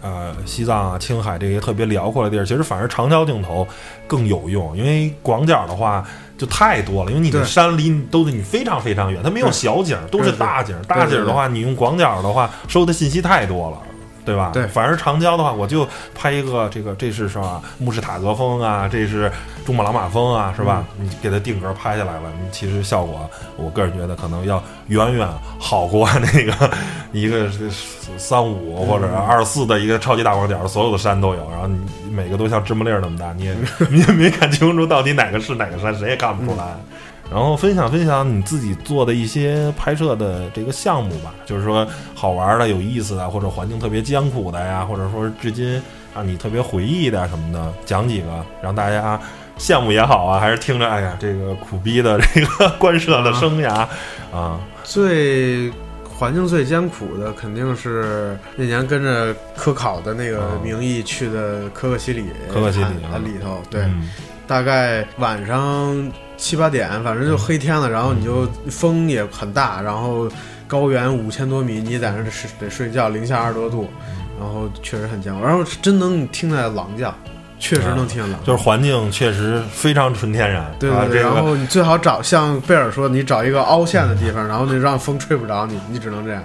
[0.00, 3.66] 呃呃西藏啊、青海这些特别辽阔的地儿，其实反而长焦镜头
[4.06, 6.04] 更有用，因为广角的话
[6.38, 10.76] 就太多了，因为你的山离你都离你非常非常远，它没有小景，都是大景。
[10.82, 13.78] 对大景对的话，你用广角的话，收的信息太多了。
[14.24, 14.50] 对吧？
[14.52, 19.30] 对反而长焦的话，我就拍一个这个，这是什么穆氏塔格峰啊，这是
[19.64, 20.84] 珠穆朗玛峰啊，是吧？
[20.98, 26.70] 嗯你给它定格拍下来了，你其实效果，我个人觉得可能要远远好过那个
[27.12, 27.68] 一个是
[28.16, 31.80] 三五或者二四的一个超级大广角，所有的山都有，然后你
[32.10, 33.56] 每个都像芝麻粒儿那么大，你也
[33.90, 36.64] 你也没看清楚到底哪个是哪个山，谁也看不出来。
[37.32, 45.80] 然后分享分享你自己做的一些拍摄的这个项目吧，就是说好玩的、有意思的，或者环境特别艰苦的呀，或者说至今
[46.14, 49.18] 让你特别回忆的什么的，讲几个，让大家
[49.58, 53.86] 羡慕也好啊，还是听着哎呀这个苦逼的这个 官摄的生涯
[54.30, 55.72] 啊，最
[56.04, 62.86] 环境最艰苦的肯定是那年跟着科考的那个哦名义去的可可西里，可可西里
[63.24, 64.10] 里头，对，嗯。
[64.44, 70.28] 大概晚上七八点，反正就黑天了，然后你就风也很大，然后
[70.66, 73.88] 高原五千多米，你在那儿得睡得睡觉，零下二十多度，
[74.40, 77.14] 然后确实很艰苦，然后真能听见狼叫，
[77.60, 78.46] 确实能听见狼叫。
[78.46, 86.42] 就是环境确实非常纯天然，啊，对对对，这个然后你最好找像贝尔说，你找一个凹陷的地方，然后你让风吹不着你，你只能这样。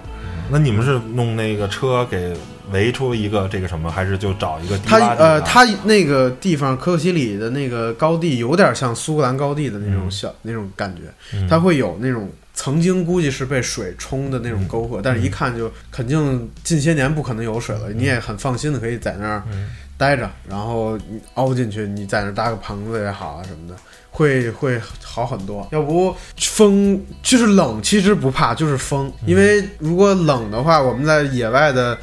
[0.52, 2.34] 那你们是弄那个车给
[2.72, 10.12] 围出一个这个什么，还是就找一个低它洼地呃，啊它那个地方可可西里的那个高地有点像苏格兰高地的那种嗯。
[10.12, 11.48] 小、那种感觉，嗯。
[11.48, 23.76] 它会有那种曾经估计是被水冲的那种沟壑，但是一看就肯定近些年不可能有水了，你也很放心的可以在那儿嗯待着，然后你凹进去，你在那搭个棚子也好啊什么的。
[24.10, 29.14] 会会好很多，要不风就是冷，其实不怕，就是风。
[29.28, 31.96] 因为如果冷的话，我们在野外的，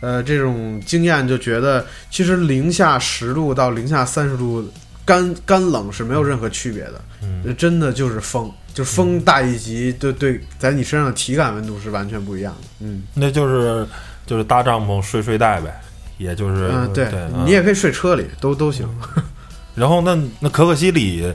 [0.00, 4.68] 呃，这种经验就觉得，其实零下十度到零下三十度，
[5.02, 7.00] 干干冷是没有任何区别的。
[7.22, 12.68] 嗯真的就是风，就风大一级，对对，在你身上的体感温度是完全不一样的。
[12.80, 13.86] 嗯那就是
[14.26, 15.80] 就是搭帐篷睡睡袋呗，
[16.22, 18.88] 也就是嗯，对对，你也可以睡车里，都都行。
[19.74, 21.32] 然后那那可可西里，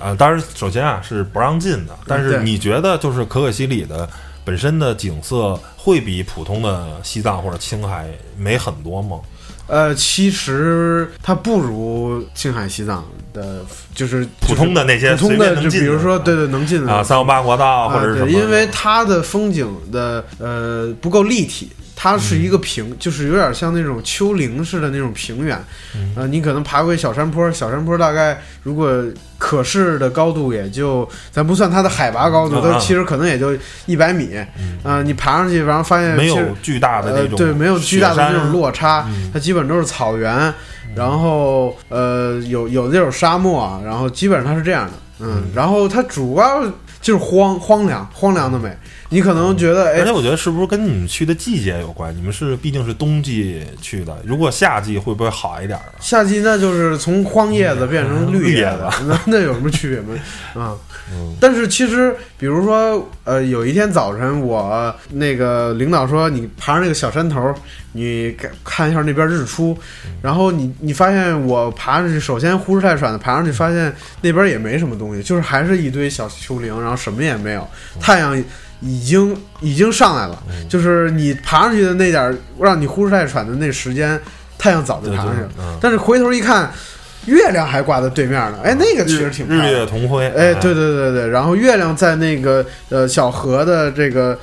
[0.00, 4.08] 呃，当然首先啊是不让进的，但是你觉得就是可可西里的
[4.44, 9.18] 本身的景色会比普通的西藏或者青海美很多吗？
[9.66, 18.32] 呃，其实它不如青海、西藏的，就是普通的那些普通的，就比如说，对对，能进的啊，三幺八国道啊，或者是？
[18.32, 21.70] 因为它的风景的呃不够立体，
[22.02, 25.62] 它是一个平，就是有点像那种丘陵似的那种平原。
[25.94, 26.10] 嗯。
[26.16, 28.90] 呃，你可能爬过一小山坡，小山坡大概如果
[29.36, 34.30] 可视的高度也就，咱不算它的海拔高度，啊它其实可能也就一百米。
[34.58, 34.78] 嗯。
[34.82, 39.30] 啊，你爬上去，然后发现没有巨大的那种、呃、对，没有巨大的那种落差，嗯。
[39.34, 40.32] 它基本都是草原，
[40.94, 46.64] 然后呃有有那种沙漠，然后基本上它是这样的，嗯，然后它主要
[47.02, 48.74] 就是荒荒凉荒凉的美，
[49.10, 52.16] 你可能觉得哎而且我觉得是不是跟你们去的季节有关？
[52.16, 55.78] 你们是毕竟是冬季去的，如果夏季会不会好一点？
[56.00, 60.14] 夏季那就是从荒叶子变成绿叶子，那 那有什么区别吗？
[60.54, 60.74] 啊、
[61.12, 67.52] 嗯但是其实，比如说，呃，有一天早晨，我那个领导说，你爬上那个小山头，
[67.92, 69.76] 你看一下那边日出，
[70.22, 77.68] 然后你你发现我爬上去，首先呼哧带喘的爬上去，发现那边也没什么东西，就是还是一堆小丘陵，然后什么也没有，
[78.00, 78.40] 太阳
[78.80, 84.18] 已经已经上来了，就是你爬上去的那点儿让你呼哧带喘的那时间，
[84.58, 86.70] 太阳早就爬上去了，嗯，但是回头一看，
[87.26, 90.26] 月亮还挂在对面呢，哎，那个其实挺漂日月同辉。
[90.28, 94.38] 哎，对对对对，然后月亮在那个呃小河的这个，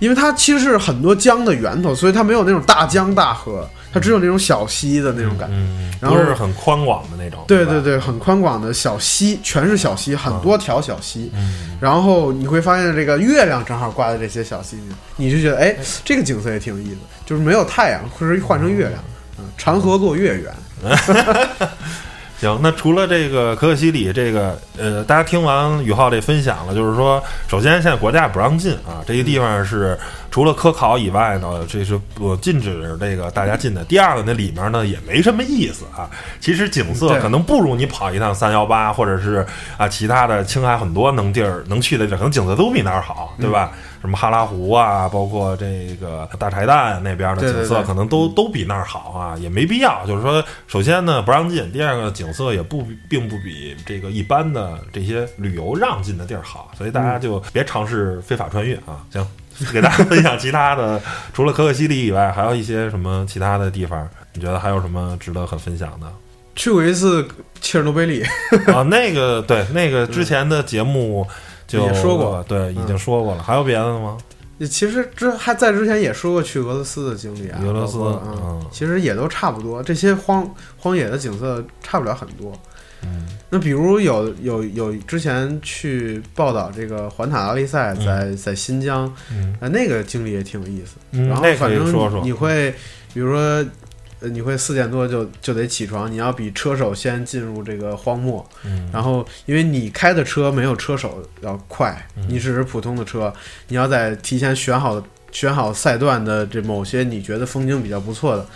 [0.00, 5.56] 因为它其实是很多江的源头，所以它没有那种大江大河，它只有那种小溪的那种感觉。
[5.56, 7.42] 嗯，然后不是很宽广的那种。
[7.48, 11.30] 对对，对，很宽广的小溪，全是小溪，很多条小溪。
[11.34, 14.82] 嗯，然后你会发现，这个月亮正好挂在这些小溪里，
[15.16, 19.02] 你就觉得，哎，这个景色也挺有意思，就是没有太阳，或者换成月亮，
[19.38, 20.54] 嗯，长河落月圆。
[22.38, 29.98] 行，那除了这个可可西里这个，呃，大家听完宇浩这分享了，就是说，首先现在国家不让进啊，这个地方是
[30.30, 33.82] 除了科考以外呢，这是不禁止这个大家进的。
[33.84, 39.46] 第二个，那里面呢也没什么意思啊，其实景色可能不如你跑一趟三幺八，或者是
[39.78, 43.72] 啊其他的青海很多能地儿能去的地儿，可能景色都比那儿好，对吧？
[44.06, 50.06] 什么哈拉湖啊，包括这个大柴旦那边的景色，对可能都都比那儿好啊，也没必要。
[50.06, 59.04] 就是说，首先呢不让进，第二个景色也不并不比这个一般的这些旅游让进的地儿好，所以大家就别尝试非法穿越啊。
[59.12, 59.26] 行，
[59.72, 61.00] 给大家分享其他的，
[61.32, 64.08] 除了可可西里以外，还有一些什么其他的地方？
[64.32, 66.06] 你觉得还有什么值得很分享的？
[66.54, 67.26] 去过一次
[67.60, 68.22] 切尔诺贝利，
[68.72, 71.26] 啊，那个对，那个之前的节目
[71.66, 73.42] 就也说过对，已经说过了。
[73.42, 74.16] 还有别的吗？
[74.60, 80.48] 其实之还在之前也说过去俄罗斯的经历啊，俄罗斯嗯嗯，其实也都差不多，这些荒
[80.78, 82.52] 荒野的景色差不了很多。
[83.02, 90.96] 嗯那比如有有有之前去报道这个环塔拉力赛在在新疆，嗯呃，那个经历也挺有意思。
[91.12, 92.74] 嗯，然后那可反正以说说你会，
[93.12, 93.64] 比如说，
[94.20, 98.88] 呃，你会四点多就就得起床，你要比车手先进入这个荒漠，嗯。
[98.92, 102.24] 然后因为你开的车没有车手要快，嗯。
[102.28, 103.32] 你只是普通的车，
[103.68, 108.46] 你要在提前选好选好赛段的这某些你觉得风景比较不错的，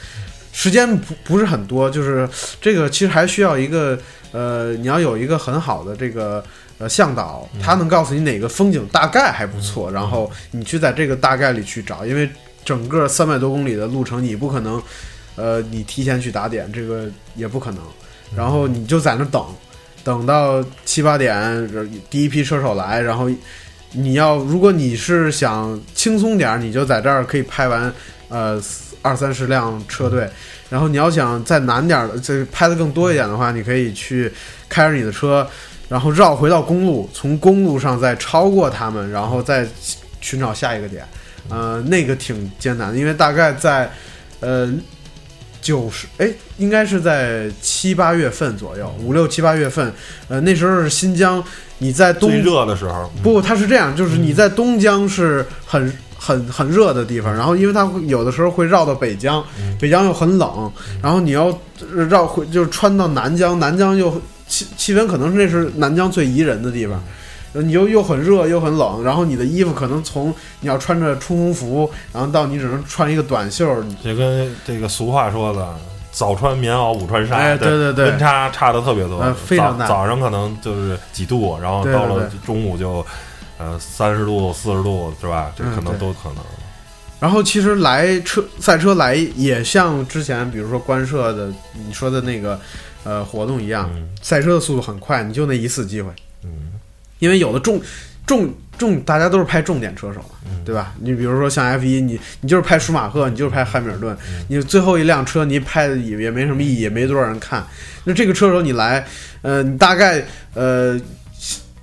[0.52, 2.28] 时间不不是很多，就是
[2.60, 3.98] 这个其实还需要一个
[4.32, 6.44] 呃，你要有一个很好的这个。
[6.80, 12.26] 呃，向导他能告诉你哪个风景大概还不错，然后你去在这个大概里去找，因为
[12.64, 14.82] 整个三百多公里的路程，你不可能，
[15.36, 17.82] 呃，你提前去打点，这个也不可能。
[18.36, 19.44] 然后你就在那等，
[20.04, 21.36] 等到七八点，
[21.74, 23.30] 呃第一批车手来，然后
[23.92, 27.92] 你要，如果你是想轻松点儿，你就在这儿可以拍完，
[28.28, 28.62] 呃，
[29.02, 30.28] 二三十辆车队。
[30.68, 34.30] 然后你要想再难点儿的，这拍的更多一点的话，你可以去
[34.68, 35.44] 开着你的车，
[35.88, 39.66] 然后绕回到公路，从公路上再超过他们，然后再
[40.20, 41.04] 寻找下一个点。
[41.48, 43.90] 呃，那个挺艰难的，因为大概在
[44.38, 44.72] 呃
[45.60, 49.92] 九十哎，应该是在七八月份左右，五六七八月份，
[50.28, 51.42] 呃，那时候是新疆，
[51.78, 53.22] 你在东最热的时候，嗯。
[53.22, 59.76] 不，它是这样，就是你在东疆是很很很热的地方，然后因为它会有的时候会绕到北疆，嗯。
[59.78, 61.46] 北疆又很冷，然后你要
[61.94, 67.02] 呃绕回就是穿到南疆，南疆又气气温可能是那是南疆最宜人的地方。
[67.52, 75.76] 你又又很热又很冷，然后你的衣服可能从你要穿着冲锋服，然后到你只能穿一个短袖，就跟这个俗话说的
[76.12, 83.04] “早穿棉袄，午穿纱”，哎对对对温差差的特别多，呃非常大早早上可能就是几度，然后到了中午就
[83.58, 85.52] 呃三十度、四十度，是吧？
[85.56, 86.44] 这嗯可能都可能。
[87.18, 91.52] 然后其实来车赛车来也像之前比如说官设的
[91.86, 92.58] 你说的那个
[93.04, 96.10] 呃活动一样，嗯赛车的速度很快，你就那一次机会，
[96.44, 96.69] 嗯
[97.20, 97.80] 因为有的重
[98.26, 100.20] 重重大家都是拍重点车手
[100.64, 100.92] 对吧？
[100.98, 107.64] 你比如说像 F 一，你你就是拍舒马赫，你就是拍汉密尔顿，嗯你最后一辆车你拍的也也没什么意义，也没多少人看。
[108.02, 109.06] 那这个车手你来，
[109.42, 111.00] 呃，你大概呃。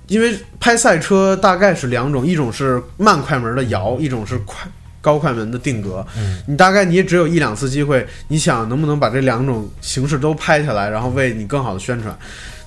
[0.08, 4.66] 因为拍赛车大概是两种，一种是慢快门的摇，一种是快
[5.02, 6.02] 高快门的定格。
[6.16, 12.18] 嗯你大概你也只有一两次机会，你想能不能把这两种形式都拍下来，然后为你更好的宣传。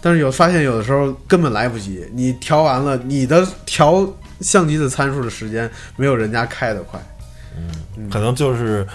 [0.01, 4.03] 但是有发现，有的时候根本来不及，你调完了，你的调
[4.39, 6.99] 相机的参数的时间没有人家开的快。
[7.55, 8.87] 嗯，可能就是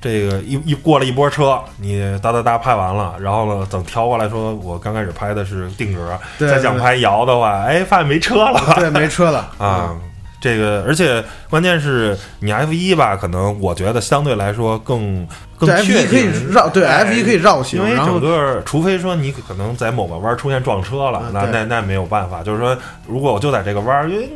[0.00, 8.74] 这个一一过了一波车，你哒哒哒拍完了，然后呢，等调过来说，我刚开始拍的是定格，对再想拍摇的话，哎，发现没车了。
[8.76, 9.50] 对，没车了。
[9.58, 9.96] 啊，
[10.44, 15.26] 这个，而且关键是你 F 一吧，可能我觉得相对来说更
[15.56, 22.42] 更对 F 确一可以定绕，对哎 F 一可以绕行，因为整个，除非说你可能在某个弯出现撞车了，那那那没有办法。
[22.42, 22.76] 就是说，
[23.08, 24.28] 如果我就在这个弯，因为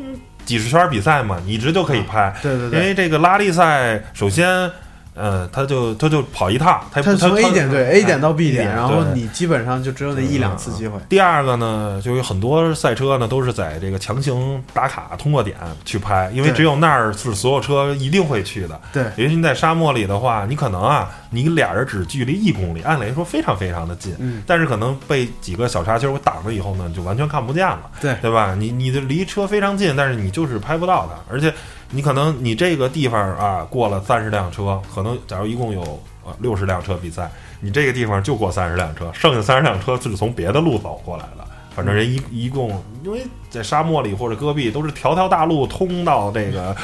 [0.47, 2.35] 几十圈比赛嘛，你一直就可以拍。
[2.43, 4.71] 对对对因，为这个拉力赛，首先，
[5.19, 10.99] 呃，他就他就跑一趟，他他从 A 点对 A 点到 B 点，然后你基本上就只有那一两次机会。
[11.09, 18.81] 第二个呢，就有很多赛车呢都是在这个强行打卡通过点去拍，因为只有那儿是所有车一定会去的。
[18.93, 28.55] 对尤其你在沙漠里的话，你可能啊，你俩人只距离一公里，按理说非常非常的近，嗯，但是可能被几个小沙丘给挡了以后呢，就完全看不见了，对对吧？
[28.55, 31.53] 你你的离车非常近，但是你就是拍不到它，而且
[31.91, 35.81] 你可能你这个地方啊过了三十辆车，可能假如一共有
[36.25, 41.45] 呃六十辆车比赛，你这个地方就过三十辆车，剩下三十辆车是从别的路走过来的。
[41.75, 46.77] 反正人一 一共，因为在沙漠里或者戈壁都是条条大路通到这个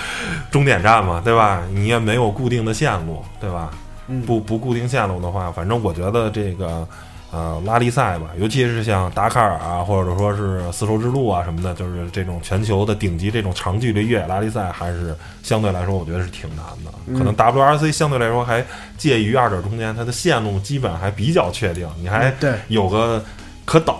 [0.51, 1.63] 终点站嘛，对吧？
[1.73, 3.71] 你也没有固定的线路，对吧？
[4.07, 6.87] 嗯不不固定线路的话，反正我觉得这个
[7.35, 16.93] 呃拉力赛吧，尤其是像达喀尔啊，或者说是丝绸之路啊什么的，就是这种全球的顶级这种长距离越野拉力赛，还是相对来说我觉得是挺难的。
[17.07, 18.65] 嗯可能 WRC 相对来说还
[18.97, 22.33] 介于二者中间，它的线路基本还比较确定，你还
[22.69, 23.23] 有个
[23.65, 23.95] 可等。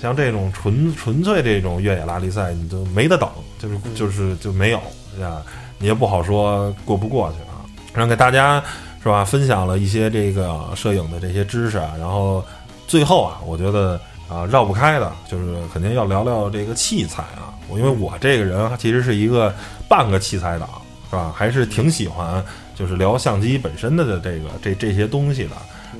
[0.00, 4.78] 像这种纯纯粹这种越野拉力赛，你就没得等，就是嗯就是就没有
[5.20, 5.42] 呀，
[5.78, 7.66] 你也不好说过不过去啊。
[7.92, 8.62] 然后给大家
[9.02, 12.44] 是吧，分享了一些这个摄影的这些知识啊，然后
[12.86, 19.54] 最后啊，我觉得啊绕不开的就是肯定要聊聊这个器材啊，我因为我这个人其实是一个
[19.88, 20.68] 半个器材党。
[21.08, 21.32] 是吧？
[21.32, 25.50] 还是挺喜欢，就是聊相机本身的这个这这些东西的。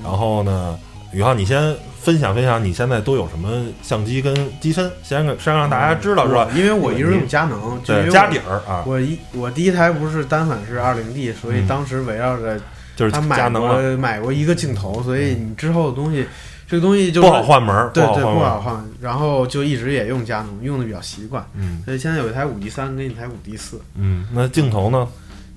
[0.03, 0.77] 然后呢，
[1.13, 6.49] 宇浩，你先分享分享你现在都有什么相机跟机身，先给先让大家知道是吧？
[6.57, 12.61] 因为我一直用佳能，对家底儿啊，我一我第一台不是单反是二零 D，所以当时围绕着
[12.97, 16.27] 就是他买佳能啊，过买过一个镜头，所以你之后的东西，
[16.69, 18.23] 这个东西就不好换门儿，对对。
[18.23, 21.45] 不好换，然后就一直也用佳能，用的比较习惯。
[21.55, 25.07] 嗯所以现在有一台五 D 三跟一台五 D 四，嗯，那镜头呢？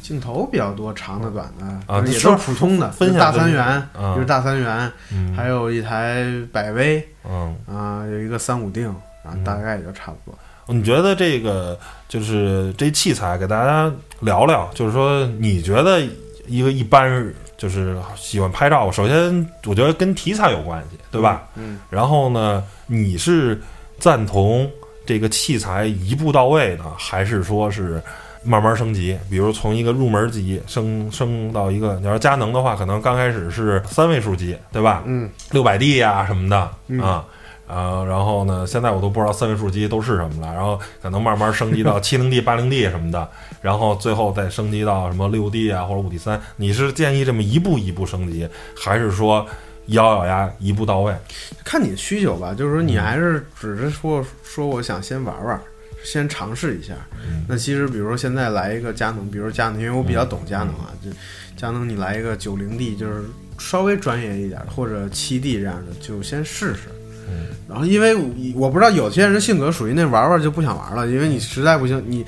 [0.01, 8.88] 镜头比较多，长的、短的啊也都是普通的，分享大三元，啊就是大三元，嗯，还有一台百威嗯，啊，有一个三五定
[9.24, 10.39] 啊，大概也就差不多。
[10.74, 13.91] 你觉得这个就是这器材，给大家
[14.22, 15.99] 聊聊，就是说你觉得
[16.47, 21.43] 一个一般人就是喜欢拍照，首先我觉得跟题材有关系，对吧？
[21.55, 23.62] 嗯，然后呢，你是
[23.99, 24.68] 赞同
[25.05, 28.01] 这个器材一步到位呢，还是说是
[28.43, 29.20] 慢慢升级？
[29.30, 35.03] 比如从一个入门级升升到一个，你要是佳能的话，可能刚开始是三位数级，对吧？
[35.05, 37.22] 嗯，六百 D 呀什么的、嗯
[37.70, 37.80] 啊。
[37.80, 38.66] 啊，然后呢？
[38.66, 40.54] 现在我都不知道三位数机都是什么了。
[40.54, 43.30] 然后可能慢慢升级到七零 D、八零 D 什么的，
[43.62, 46.42] 然后最后再升级到什么六 D 啊或者五 D 三。
[46.58, 49.46] 你是建议这么一步一步升级，还是说
[49.88, 51.16] 咬咬牙一步到位？
[51.64, 55.62] 看你的需求吧，就是说你还是只是说说我想先玩玩，
[56.04, 56.94] 先尝试一下。
[57.24, 61.10] 嗯那其实比如说现在来一个佳能，比如说佳能，因为我比较懂佳能啊，就
[61.56, 63.24] 佳能你来一个九零 D，就是
[63.58, 66.90] 稍微专业一点的，或者七 D 这样的，就先试试。
[67.30, 68.16] 嗯然后因为
[68.56, 72.26] 我不知道有些人性格属于那玩玩就不想玩了，因为你实在不行，你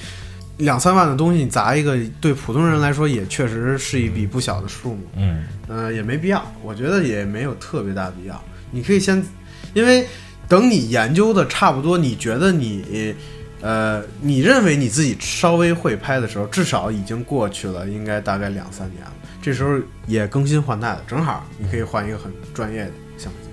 [0.58, 5.00] 两三万的东西你砸一个，对普通人来说也确实是一笔不小的数目。
[5.16, 8.44] 嗯呃，也没必要，我觉得也没有特别大的必要。
[8.70, 9.24] 你可以先，
[9.74, 10.06] 因为
[10.48, 13.16] 等你研究的差不多，你觉得你，
[13.62, 19.14] 呃，你认为你自己稍微会拍的时候，至少已经过去了，应该大概两三年了。
[19.42, 23.50] 这时候也更新换代了，正好你可以换一个很专业的相机。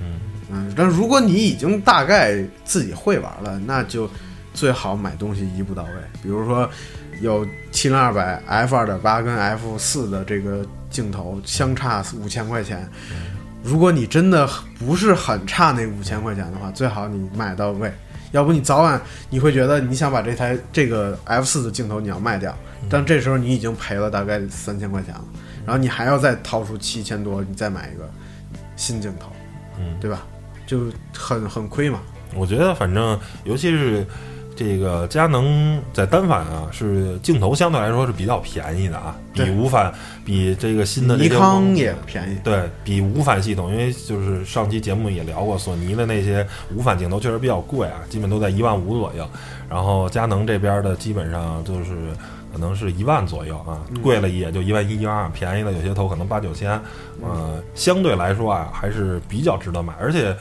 [0.00, 0.18] 嗯
[0.54, 4.08] 嗯，但如果你已经大概自己会玩了，那就
[4.52, 5.90] 最好买东西一步到位。
[6.22, 6.68] 比如说
[7.22, 12.86] 有七零二百 f 二点八跟 f 四的这个镜头相差五千块钱，
[13.62, 14.46] 如果你真的
[14.78, 17.90] 不是很差那五千块钱的话，最好你买到位。
[18.32, 18.98] 要不你早晚
[19.28, 22.54] 你会觉得你想把这台这个 f 四的镜头你要卖掉，
[22.90, 25.24] 但这时候你已经赔了大概三千块钱了，
[25.66, 28.10] 然后你还要再掏出七千多，你再买一个
[28.74, 29.30] 新镜头，
[29.78, 30.26] 嗯，对吧？
[30.72, 32.00] 就很很亏嘛。
[32.34, 34.06] 我觉得反正尤其是
[34.56, 39.92] 这个佳能在单反啊，是镜头相对来说是比较便宜的啊，比对无反
[40.24, 49.28] 比这个新的尼康也便宜，对比无反系统，因为就是上期节目也聊过，索尼的那些无反镜头确实比较贵啊，基本都在一万五左右。
[49.68, 52.14] 然后佳能这边的基本上就是
[52.52, 56.70] 可能是一万左右啊，贵了也就一万一、一万二，便宜的有些头可能八九千。
[57.22, 60.36] 呃，相对来说啊，还是比较值得买，而且。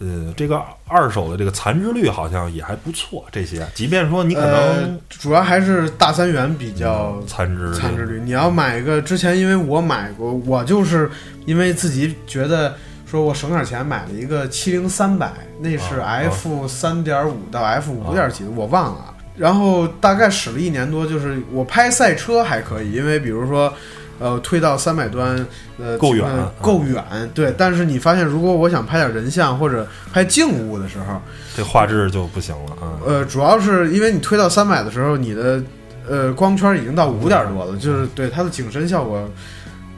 [0.00, 3.24] 呃，这个二手的这个残值率好像也还不错。
[3.30, 8.20] 这些，即便说你可呃能，主要还是大三元比较残值率残值率。
[8.20, 11.08] 你要买一个，之前因为我买过，我就是
[11.46, 12.74] 因为自己觉得
[13.06, 19.13] 说我省点钱买了一个七零三百，那是啊 F 三点五到 F 五点几的，我忘了。
[19.36, 23.72] 然后大概使了一年多，就是我拍赛车还可以，因为比如说。
[24.20, 25.44] 呃，推到三百端，
[25.76, 27.02] 呃，够远呃够远，
[27.34, 27.52] 对。
[27.58, 31.20] 但是你发现，如果我想拍点人像或者拍静物的时候，
[31.56, 32.94] 这画质就不行了啊。
[33.04, 35.60] 呃，主要是因为你推到三百的时候，你的
[36.08, 39.28] 呃光圈已经到五点多了，就是对它的景深效果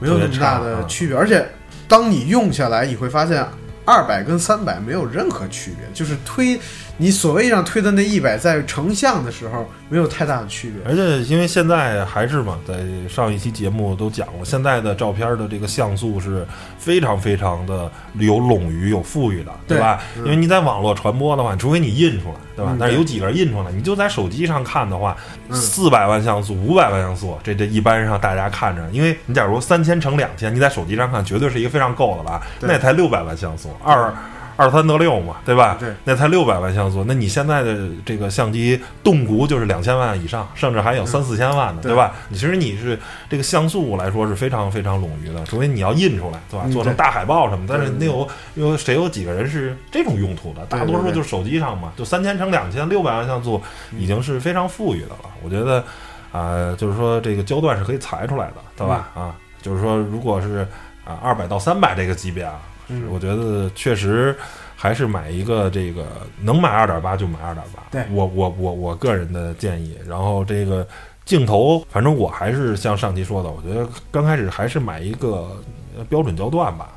[0.00, 1.46] 没有那么大的区别，而且
[1.86, 3.46] 当你用下来，你会发现
[3.84, 6.58] 二百跟三百没有任何区别，就是推
[6.98, 10.80] 你所谓上推的那一百，在成像的时候没有太大的区别。
[10.90, 12.74] 而且因为现在还是嘛，在
[13.08, 16.46] 上一期节目都讲过，现在的照片的这个像素是
[16.78, 20.00] 非常非常的有冗余、有富裕的，对吧？
[20.16, 22.72] 因为你在网络传播的话，除非你印出来，对吧？
[22.72, 25.16] 嗯但是有几个人印出来，你就在手机上看的话，
[25.48, 34.10] 嗯四百万像素、五百万像素，这这一般上大家看着，因为你假如三千乘两千，你在手机上看绝对是一个非常够的了，对那才六百万像素，二。
[34.56, 35.76] 二三得六嘛，对吧？
[35.78, 42.14] 对，那才六百万像素，那你现在的这个相机动辄就是两千万以上，甚至还有三四千万的，对对吧？
[42.28, 42.98] 你其实你是
[43.28, 46.64] 这个像素来说是非常非常冗余的，除非你要印出来，对吧？
[46.66, 50.64] 嗯做成大海报什么，但是对那有有谁有几个人是这种用途的？
[50.66, 53.62] 大多数就是手机上嘛，就三千乘两千，六百万像素
[53.96, 55.30] 已经是非常富裕的了。
[55.42, 55.84] 我觉得
[56.32, 59.08] 啊、就是说这个焦段是可以裁出来的，对吧？
[59.16, 60.66] 嗯啊，就是说如果是
[61.02, 64.36] 啊二百到三百这个级别啊，嗯我觉得确实
[64.76, 66.04] 还是买一个这个
[66.40, 67.82] 能买二点八就买二点八。
[67.90, 69.96] 对我我我我个人的建议。
[70.06, 70.86] 然后这个
[71.24, 75.60] 镜头，反正我还是像上期说的，我觉得刚开始还是买一个
[75.98, 76.92] 呃标准焦段吧，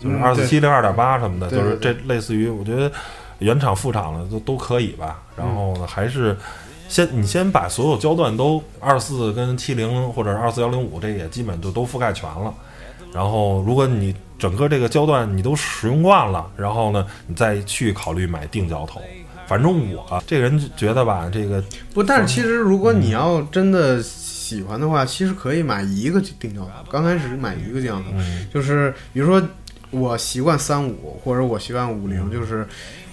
[0.00, 2.90] 就是嗯二四七零、二点八什么的，就是这类似于我觉得
[3.40, 5.22] 原厂副厂的都都可以吧。
[5.36, 6.34] 然后呢，还是
[6.88, 12.54] 先你先把所有焦段都二四跟七零或者二四幺零五这也基本就都覆盖全了。
[13.14, 19.00] 然后，如果你整个这个焦段你都使用惯了，然后呢，你再去考虑买定焦头。
[19.46, 21.62] 反正我这个人就觉得吧，这个
[21.92, 26.70] 不，但是其实如果你要真的喜欢的话，其实可以买一个定焦头。
[26.90, 29.40] 刚开始买一个定焦头，嗯就是比如说
[29.90, 32.66] 我习惯三五或者我习惯五零，就是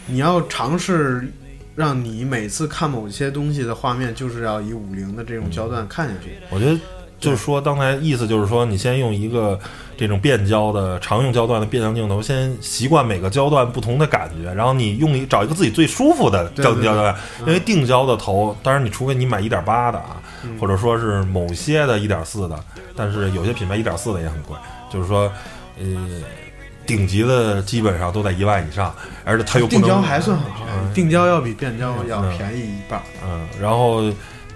[0.08, 1.32] 你要尝试
[1.76, 6.38] 让你每次看某些东西的画面，就是要以五零的这种焦段看下去。
[6.49, 6.80] 我觉得
[7.22, 9.58] 就是说，刚才意思就是说，你先用一个
[9.96, 22.60] 这种变焦的常用焦段的变焦镜头，先习惯每个焦段不同的感觉，然后你用一找一个自己最舒服的焦焦段，因为定焦的头，当然你除非你买一点八的啊，嗯或者说是某些的一点四的，
[22.96, 24.58] 但是有些品牌一点四的也很贵，
[24.92, 25.32] 就是说，
[25.80, 25.86] 呃。
[26.84, 28.94] 顶级的基本上都在一万以上，
[29.24, 33.04] 而且它又不能定焦还算很便宜，定焦要比变焦要嗯便宜一半儿。
[33.24, 34.12] 嗯，然后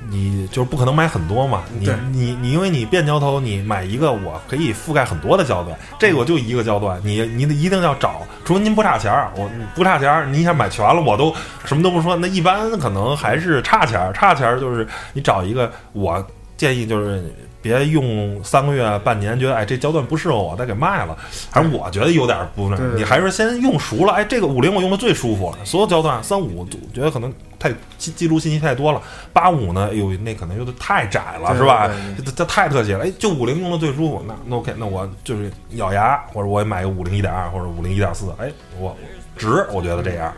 [0.09, 11.33] 你就是不可能买很多嘛，你你你，因为你变焦头，你买一个我可以覆盖很多的焦段，这个我就一个焦段，你你得一定要找，除非您不差钱儿，我不差钱儿，你想买全了，我都
[11.65, 16.25] 什么都不说，那一般可能还是差钱儿，差钱儿就是你找一个，我
[16.57, 17.33] 建议就是。
[17.65, 21.17] 别用三个月、半年，觉得哎这焦段不适合我，再给卖了。
[21.49, 24.13] 反正我觉得有点不那你还是先用熟了。
[24.13, 29.01] 哎，这个五零我用的最舒服了，所有焦段三五我觉得可能太记记录信息太多了。
[29.33, 32.25] 八五呢，哎呦那可能有点太窄了，是吧对？
[32.25, 33.03] 这这太特写了。
[33.03, 38.47] 哎，就五零用的最舒服，那那 OK，那我就是咬牙，或者我也买个五零一点二或者五零一点四，哎，
[38.79, 38.95] 我
[39.35, 40.31] 值，我觉得这样，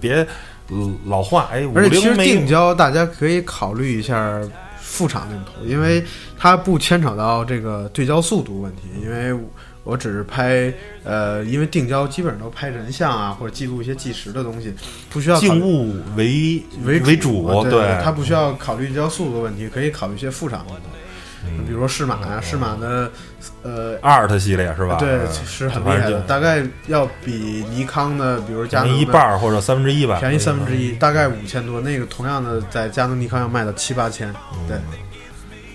[0.00, 0.26] 别
[0.70, 1.46] 呃老换。
[1.46, 4.40] 哎，五而且其实零没定焦大家可以考虑一下
[4.88, 6.02] 副厂镜头，因为
[6.38, 8.82] 它不牵扯到这个对焦速度问题。
[9.02, 9.36] 因为
[9.82, 10.72] 我只是拍
[11.04, 14.72] 呃，因为定焦基本上都拍人像啊，或者记录一些计时的东西，
[15.10, 20.82] 不需要静物为为为主，对，它不需要考虑对焦速度的问题，可以考虑一些副厂镜头，
[21.66, 23.10] 比如说适马呀，适马的
[23.62, 23.98] 呃。
[24.00, 24.96] Art 系列是吧？
[24.98, 31.80] 对，嗯是很厉害的，大概要比尼康的，比如佳能一半儿或者三分之一吧，便宜三分之一，大概五千多。
[31.80, 34.32] 那个同样的在佳能、尼康要卖到七八千，
[34.68, 34.76] 对，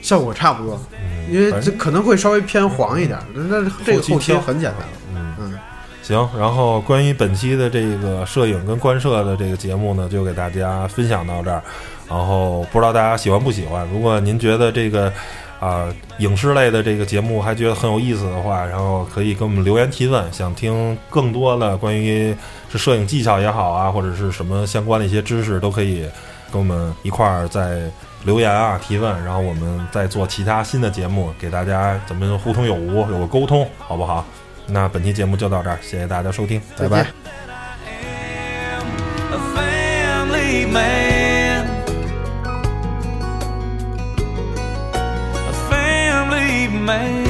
[0.01, 0.80] 效果差不多。
[1.30, 4.82] 因为这可能会稍微偏黄一点，但是这个后期很简单。
[5.13, 5.59] 嗯嗯，
[6.01, 6.28] 行。
[6.38, 11.61] 然后关于本期的这个摄影跟观摄的这个节目呢，就给大家分享到这儿。
[12.09, 13.88] 然后不知道大家喜欢不喜欢？
[13.93, 15.13] 如果您觉得这个
[15.62, 22.36] 啊、影视类的这个节目还觉得很有意思的话，然后可以给我们留言提问，想听更多的关于
[22.72, 26.09] 是摄影技巧也好啊，或者是什么相关的一些知识，都可以
[26.51, 27.82] 跟我们一块儿在
[28.24, 34.26] 留言啊提问，然后我们再做其他新的节目，给大家咱们互通有无，有个沟通，好不好？
[34.66, 37.05] 那本期节目就到这儿，谢谢大家收听，拜拜
[46.82, 47.20] 美